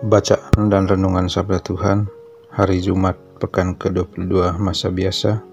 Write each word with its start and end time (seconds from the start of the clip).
Bacaan 0.00 0.72
dan 0.72 0.88
Renungan 0.88 1.28
Sabda 1.28 1.60
Tuhan 1.60 2.08
Hari 2.56 2.80
Jumat 2.80 3.20
Pekan 3.36 3.76
ke-22 3.76 4.56
Masa 4.56 4.88
Biasa 4.88 5.44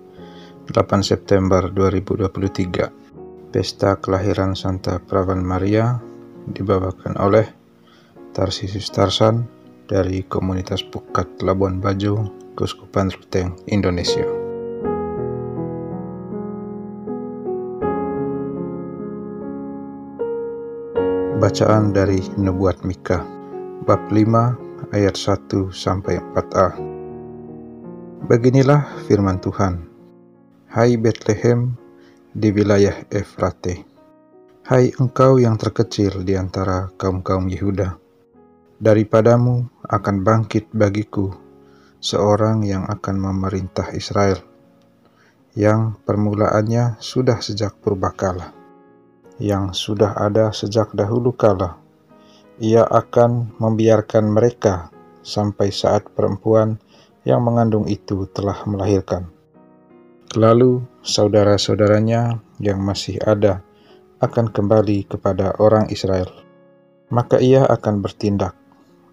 8 0.71 0.71
September 1.03 1.67
2023 1.67 3.51
Pesta 3.51 3.99
Kelahiran 3.99 4.55
Santa 4.55 5.03
Pravan 5.03 5.43
Maria 5.43 5.99
dibawakan 6.47 7.19
oleh 7.19 7.43
Tarsisius 8.31 8.87
Tarsan 8.87 9.43
dari 9.83 10.23
Komunitas 10.23 10.79
Pukat 10.79 11.43
Labuan 11.43 11.83
Bajo, 11.83 12.31
Kuskupan 12.55 13.11
Ruteng, 13.11 13.51
Indonesia. 13.67 14.23
Bacaan 21.35 21.91
dari 21.91 22.23
Nubuat 22.39 22.87
Mika 22.87 23.36
bab 23.85 24.09
5 24.09 24.89
ayat 24.95 25.13
1 25.13 25.69
sampai 25.69 26.17
4a. 26.33 26.73
Beginilah 28.25 29.05
firman 29.05 29.37
Tuhan. 29.37 29.85
Hai 30.65 30.97
Bethlehem 30.97 31.77
di 32.33 32.49
wilayah 32.49 33.05
Efrate. 33.13 33.85
Hai 34.65 34.89
engkau 34.97 35.37
yang 35.37 35.61
terkecil 35.61 36.25
di 36.25 36.33
antara 36.33 36.89
kaum-kaum 36.97 37.45
Yehuda. 37.45 38.01
Daripadamu 38.81 39.69
akan 39.85 40.15
bangkit 40.25 40.73
bagiku 40.73 41.33
seorang 42.01 42.65
yang 42.65 42.85
akan 42.85 43.15
memerintah 43.17 43.93
Israel, 43.93 44.41
yang 45.53 45.97
permulaannya 46.05 46.97
sudah 47.01 47.41
sejak 47.41 47.77
purbakala, 47.81 48.53
yang 49.41 49.73
sudah 49.73 50.13
ada 50.17 50.53
sejak 50.53 50.93
dahulu 50.93 51.33
kala. 51.33 51.86
Ia 52.57 52.81
akan 52.81 53.61
membiarkan 53.61 54.33
mereka 54.33 54.89
sampai 55.21 55.69
saat 55.69 56.09
perempuan 56.09 56.81
yang 57.21 57.45
mengandung 57.45 57.85
itu 57.85 58.25
telah 58.33 58.65
melahirkan. 58.65 59.29
Lalu 60.33 60.81
saudara-saudaranya 61.05 62.41
yang 62.57 62.81
masih 62.81 63.21
ada 63.21 63.61
akan 64.17 64.49
kembali 64.49 65.05
kepada 65.05 65.53
orang 65.61 65.93
Israel. 65.93 66.33
Maka 67.13 67.37
ia 67.37 67.63
akan 67.63 68.01
bertindak 68.01 68.57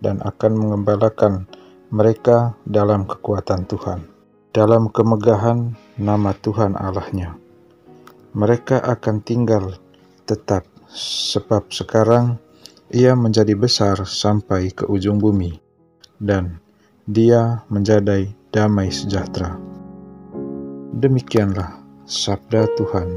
dan 0.01 0.25
akan 0.25 0.53
mengembalakan 0.59 1.45
mereka 1.93 2.57
dalam 2.67 3.07
kekuatan 3.07 3.69
Tuhan, 3.69 4.09
dalam 4.51 4.91
kemegahan 4.91 5.77
nama 6.01 6.33
Tuhan 6.35 6.75
Allahnya. 6.75 7.39
Mereka 8.35 8.83
akan 8.83 9.23
tinggal 9.23 9.79
tetap, 10.27 10.67
sebab 10.91 11.71
sekarang 11.71 12.43
ia 12.95 13.19
menjadi 13.19 13.59
besar 13.59 14.07
sampai 14.07 14.71
ke 14.71 14.87
ujung 14.87 15.19
bumi, 15.19 15.59
dan 16.23 16.63
dia 17.11 17.67
menjadi 17.67 18.31
damai 18.55 18.95
sejahtera. 18.95 19.59
Demikianlah 20.95 21.75
sabda 22.07 22.71
Tuhan. 22.79 23.11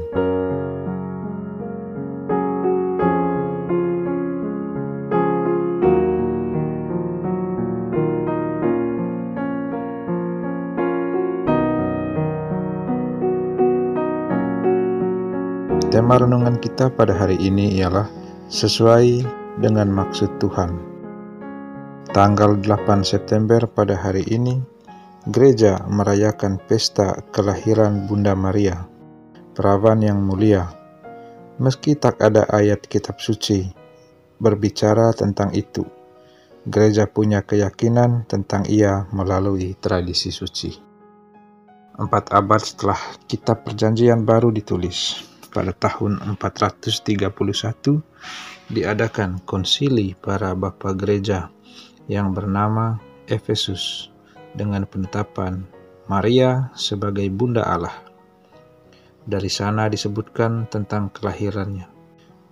Tema 15.88 16.18
renungan 16.18 16.58
kita 16.58 16.90
pada 16.90 17.14
hari 17.14 17.38
ini 17.38 17.78
ialah 17.78 18.10
sesuai 18.50 19.37
dengan 19.58 19.90
maksud 19.90 20.38
Tuhan. 20.38 20.70
Tanggal 22.14 22.62
8 22.62 23.02
September 23.02 23.66
pada 23.66 23.98
hari 23.98 24.24
ini, 24.30 24.62
gereja 25.28 25.82
merayakan 25.90 26.62
pesta 26.62 27.20
kelahiran 27.34 28.06
Bunda 28.06 28.32
Maria, 28.38 28.86
perawan 29.52 30.00
yang 30.00 30.22
mulia. 30.22 30.70
Meski 31.58 31.98
tak 31.98 32.22
ada 32.22 32.46
ayat 32.48 32.86
kitab 32.86 33.18
suci 33.18 33.66
berbicara 34.38 35.10
tentang 35.10 35.50
itu, 35.50 35.82
gereja 36.70 37.10
punya 37.10 37.42
keyakinan 37.42 38.30
tentang 38.30 38.62
ia 38.70 39.10
melalui 39.10 39.74
tradisi 39.74 40.30
suci. 40.30 40.70
Empat 41.98 42.30
abad 42.30 42.62
setelah 42.62 43.00
kitab 43.26 43.66
perjanjian 43.66 44.22
baru 44.22 44.54
ditulis, 44.54 45.26
pada 45.58 45.74
tahun 45.74 46.22
431 46.38 47.34
diadakan 48.70 49.42
konsili 49.42 50.14
para 50.14 50.54
bapa 50.54 50.94
gereja 50.94 51.50
yang 52.06 52.30
bernama 52.30 53.02
Efesus 53.26 54.14
dengan 54.54 54.86
penetapan 54.86 55.66
Maria 56.06 56.70
sebagai 56.78 57.26
Bunda 57.34 57.66
Allah. 57.66 58.06
Dari 59.26 59.50
sana 59.50 59.90
disebutkan 59.90 60.70
tentang 60.70 61.10
kelahirannya. 61.10 61.90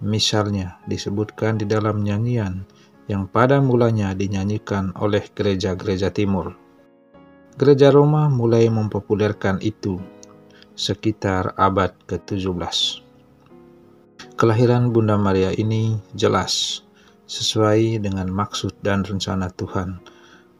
Misalnya 0.03 0.83
disebutkan 0.91 1.62
di 1.62 1.65
dalam 1.71 2.03
nyanyian 2.03 2.67
yang 3.06 3.31
pada 3.31 3.62
mulanya 3.62 4.19
dinyanyikan 4.19 4.99
oleh 4.99 5.23
gereja-gereja 5.31 6.11
timur. 6.11 6.59
Gereja 7.55 7.94
Roma 7.94 8.27
mulai 8.27 8.67
mempopulerkan 8.67 9.62
itu 9.62 9.97
sekitar 10.76 11.56
abad 11.56 11.97
ke-17. 12.04 13.00
Kelahiran 14.37 14.92
Bunda 14.92 15.16
Maria 15.16 15.48
ini 15.56 15.97
jelas 16.12 16.84
sesuai 17.25 18.04
dengan 18.04 18.28
maksud 18.28 18.76
dan 18.84 19.00
rencana 19.00 19.48
Tuhan. 19.48 19.98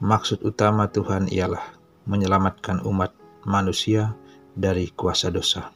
Maksud 0.01 0.41
utama 0.41 0.89
Tuhan 0.89 1.29
ialah 1.29 1.63
menyelamatkan 2.09 2.81
umat 2.89 3.13
manusia 3.45 4.17
dari 4.57 4.89
kuasa 4.97 5.29
dosa. 5.29 5.69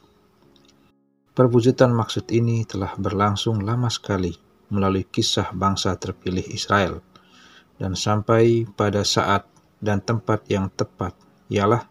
Perwujudan 1.37 1.93
maksud 1.93 2.33
ini 2.33 2.65
telah 2.65 2.97
berlangsung 2.97 3.61
lama 3.61 3.93
sekali 3.93 4.33
melalui 4.73 5.05
kisah 5.05 5.53
bangsa 5.53 5.95
terpilih 6.01 6.49
Israel 6.49 7.05
dan 7.77 7.93
sampai 7.93 8.65
pada 8.73 9.05
saat 9.05 9.45
dan 9.81 10.01
tempat 10.01 10.45
yang 10.49 10.69
tepat 10.73 11.17
ialah 11.49 11.89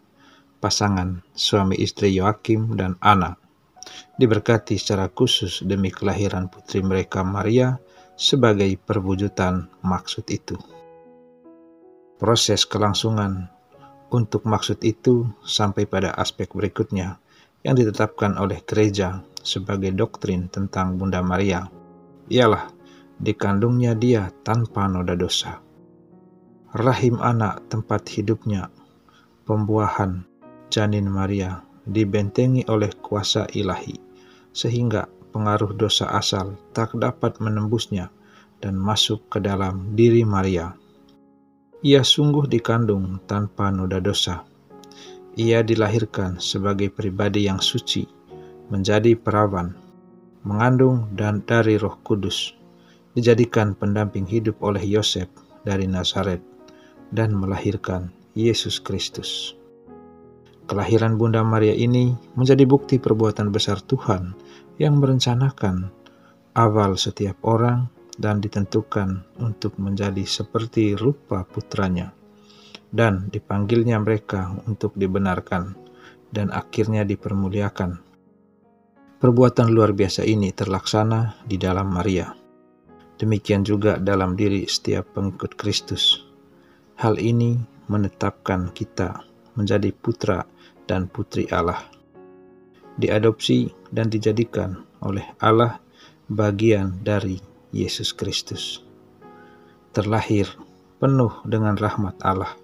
pasangan 0.60 1.24
suami 1.32 1.80
istri 1.80 2.14
Yoakim 2.16 2.76
dan 2.76 3.00
Ana 3.00 3.40
diberkati 4.20 4.76
secara 4.76 5.08
khusus 5.10 5.64
demi 5.66 5.90
kelahiran 5.90 6.52
putri 6.52 6.84
mereka 6.84 7.24
Maria 7.24 7.80
sebagai 8.20 8.76
perwujudan 8.76 9.72
maksud 9.80 10.28
itu. 10.28 10.60
Proses 12.20 12.68
kelangsungan 12.68 13.48
untuk 14.12 14.44
maksud 14.44 14.84
itu 14.84 15.24
sampai 15.40 15.88
pada 15.88 16.12
aspek 16.20 16.52
berikutnya 16.52 17.16
yang 17.64 17.80
ditetapkan 17.80 18.36
oleh 18.36 18.60
gereja 18.68 19.24
sebagai 19.40 19.96
doktrin 19.96 20.52
tentang 20.52 21.00
Bunda 21.00 21.24
Maria 21.24 21.64
ialah 22.28 22.68
dikandungnya 23.18 23.96
dia 23.96 24.32
tanpa 24.44 24.92
noda 24.92 25.16
dosa. 25.16 25.64
Rahim 26.70 27.18
anak 27.18 27.66
tempat 27.72 28.06
hidupnya, 28.14 28.70
pembuahan, 29.50 30.29
janin 30.70 31.10
Maria 31.10 31.66
dibentengi 31.90 32.64
oleh 32.70 32.94
kuasa 33.02 33.50
ilahi, 33.52 33.98
sehingga 34.54 35.10
pengaruh 35.34 35.74
dosa 35.78 36.10
asal 36.14 36.58
tak 36.74 36.94
dapat 36.98 37.38
menembusnya 37.42 38.14
dan 38.62 38.78
masuk 38.78 39.26
ke 39.30 39.42
dalam 39.42 39.98
diri 39.98 40.22
Maria. 40.22 40.74
Ia 41.80 42.04
sungguh 42.04 42.46
dikandung 42.46 43.24
tanpa 43.24 43.72
noda 43.72 44.04
dosa. 44.04 44.44
Ia 45.40 45.64
dilahirkan 45.64 46.38
sebagai 46.44 46.92
pribadi 46.92 47.48
yang 47.48 47.64
suci, 47.64 48.04
menjadi 48.68 49.16
perawan, 49.16 49.72
mengandung 50.44 51.08
dan 51.16 51.40
dari 51.48 51.80
Roh 51.80 51.96
Kudus, 52.04 52.52
dijadikan 53.16 53.72
pendamping 53.74 54.28
hidup 54.28 54.60
oleh 54.60 54.84
Yosef 54.84 55.32
dari 55.64 55.88
Nazaret, 55.88 56.44
dan 57.16 57.32
melahirkan 57.32 58.12
Yesus 58.36 58.78
Kristus. 58.84 59.59
Kelahiran 60.70 61.18
Bunda 61.18 61.42
Maria 61.42 61.74
ini 61.74 62.14
menjadi 62.38 62.62
bukti 62.70 63.02
perbuatan 63.02 63.50
besar 63.50 63.82
Tuhan 63.82 64.38
yang 64.78 65.02
merencanakan 65.02 65.90
awal 66.54 66.94
setiap 66.94 67.42
orang 67.42 67.90
dan 68.22 68.38
ditentukan 68.38 69.26
untuk 69.42 69.82
menjadi 69.82 70.22
seperti 70.22 70.94
rupa 70.94 71.42
putranya. 71.42 72.14
Dan 72.86 73.34
dipanggilnya 73.34 73.98
mereka 73.98 74.54
untuk 74.70 74.94
dibenarkan 74.94 75.74
dan 76.30 76.54
akhirnya 76.54 77.02
dipermuliakan. 77.02 78.06
Perbuatan 79.18 79.74
luar 79.74 79.98
biasa 79.98 80.22
ini 80.22 80.54
terlaksana 80.54 81.50
di 81.50 81.58
dalam 81.58 81.90
Maria. 81.90 82.30
Demikian 83.18 83.66
juga 83.66 83.98
dalam 83.98 84.38
diri 84.38 84.70
setiap 84.70 85.18
pengikut 85.18 85.58
Kristus. 85.58 86.30
Hal 87.02 87.18
ini 87.18 87.58
menetapkan 87.90 88.70
kita 88.70 89.29
menjadi 89.60 89.92
putra 89.92 90.48
dan 90.88 91.12
putri 91.12 91.44
Allah. 91.52 91.84
Diadopsi 92.96 93.68
dan 93.92 94.08
dijadikan 94.08 94.88
oleh 95.04 95.28
Allah 95.44 95.84
bagian 96.32 97.04
dari 97.04 97.44
Yesus 97.76 98.16
Kristus. 98.16 98.80
Terlahir 99.92 100.48
penuh 101.04 101.36
dengan 101.44 101.76
rahmat 101.76 102.16
Allah, 102.24 102.56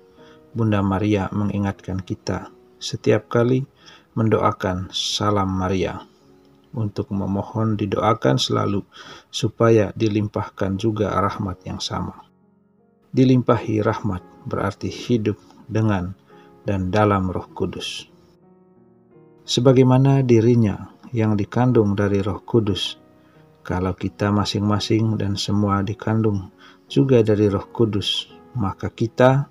Bunda 0.56 0.80
Maria 0.80 1.28
mengingatkan 1.36 2.00
kita 2.00 2.48
setiap 2.80 3.28
kali 3.28 3.68
mendoakan 4.16 4.88
salam 4.96 5.52
Maria 5.52 6.00
untuk 6.76 7.12
memohon 7.12 7.80
didoakan 7.80 8.36
selalu 8.36 8.84
supaya 9.32 9.96
dilimpahkan 9.96 10.76
juga 10.76 11.12
rahmat 11.16 11.64
yang 11.68 11.80
sama. 11.80 12.28
Dilimpahi 13.16 13.80
rahmat 13.80 14.22
berarti 14.44 14.92
hidup 14.92 15.40
dengan 15.72 16.16
dan 16.66 16.90
dalam 16.90 17.30
Roh 17.30 17.48
Kudus 17.54 18.16
sebagaimana 19.46 20.26
dirinya 20.26 20.90
yang 21.14 21.38
dikandung 21.38 21.94
dari 21.94 22.20
Roh 22.20 22.42
Kudus. 22.42 22.98
Kalau 23.66 23.94
kita 23.98 24.30
masing-masing 24.30 25.18
dan 25.18 25.38
semua 25.38 25.82
dikandung 25.86 26.50
juga 26.90 27.22
dari 27.22 27.50
Roh 27.50 27.66
Kudus, 27.70 28.30
maka 28.58 28.90
kita 28.90 29.50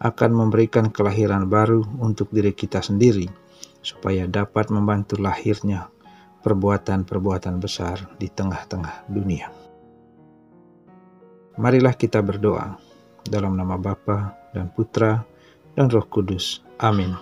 akan 0.00 0.30
memberikan 0.32 0.92
kelahiran 0.92 1.48
baru 1.48 1.80
untuk 2.00 2.28
diri 2.28 2.52
kita 2.52 2.84
sendiri, 2.84 3.24
supaya 3.80 4.28
dapat 4.28 4.68
membantu 4.68 5.16
lahirnya 5.16 5.88
perbuatan-perbuatan 6.44 7.56
besar 7.56 8.04
di 8.20 8.28
tengah-tengah 8.28 9.08
dunia. 9.08 9.48
Marilah 11.56 11.94
kita 11.96 12.20
berdoa 12.20 12.76
dalam 13.24 13.56
nama 13.56 13.80
Bapa 13.80 14.50
dan 14.52 14.68
Putra 14.68 15.33
dan 15.74 15.90
Roh 15.90 16.06
Kudus. 16.06 16.62
Amin. 16.82 17.14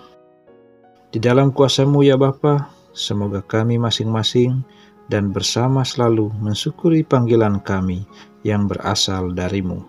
Di 1.13 1.21
dalam 1.21 1.53
kuasamu 1.53 2.01
ya 2.01 2.17
Bapa, 2.17 2.73
semoga 2.93 3.45
kami 3.45 3.77
masing-masing 3.77 4.65
dan 5.13 5.29
bersama 5.29 5.85
selalu 5.85 6.33
mensyukuri 6.41 7.05
panggilan 7.05 7.61
kami 7.61 8.05
yang 8.41 8.65
berasal 8.65 9.29
darimu. 9.29 9.85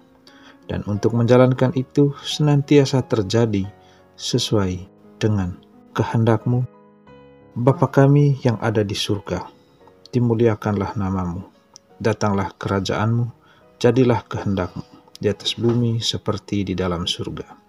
Dan 0.64 0.84
untuk 0.88 1.12
menjalankan 1.16 1.72
itu 1.76 2.16
senantiasa 2.24 3.04
terjadi 3.04 3.68
sesuai 4.16 4.80
dengan 5.20 5.56
kehendakmu. 5.92 6.64
Bapa 7.54 7.88
kami 7.88 8.40
yang 8.42 8.58
ada 8.60 8.84
di 8.84 8.96
surga, 8.96 9.48
dimuliakanlah 10.12 10.96
namamu. 10.98 11.46
Datanglah 12.00 12.52
kerajaanmu, 12.58 13.30
jadilah 13.80 14.26
kehendakmu 14.26 14.82
di 15.20 15.32
atas 15.32 15.56
bumi 15.56 16.04
seperti 16.04 16.68
di 16.68 16.74
dalam 16.76 17.06
surga. 17.06 17.63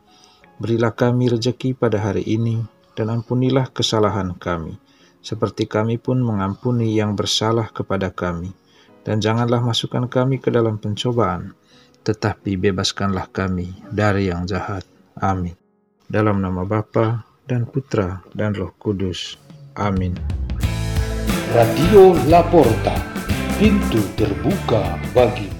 Berilah 0.55 0.95
kami 0.95 1.27
rejeki 1.27 1.75
pada 1.75 1.99
hari 1.99 2.23
ini, 2.23 2.63
dan 2.95 3.11
ampunilah 3.11 3.67
kesalahan 3.75 4.31
kami, 4.39 4.79
seperti 5.19 5.67
kami 5.67 5.99
pun 5.99 6.23
mengampuni 6.23 6.95
yang 6.95 7.11
bersalah 7.13 7.67
kepada 7.75 8.07
kami. 8.09 8.55
Dan 9.05 9.21
janganlah 9.21 9.61
masukkan 9.61 10.07
kami 10.07 10.39
ke 10.41 10.49
dalam 10.49 10.81
pencobaan, 10.81 11.53
tetapi 12.07 12.57
bebaskanlah 12.57 13.29
kami 13.29 13.75
dari 13.91 14.31
yang 14.31 14.47
jahat. 14.47 14.87
Amin. 15.19 15.53
Dalam 16.07 16.39
nama 16.41 16.63
Bapa 16.63 17.27
dan 17.45 17.67
Putra 17.69 18.23
dan 18.33 18.55
Roh 18.55 18.73
Kudus. 18.79 19.37
Amin. 19.77 20.15
Radio 21.51 22.15
Laporta, 22.31 22.95
pintu 23.59 24.01
terbuka 24.17 24.97
bagimu. 25.13 25.54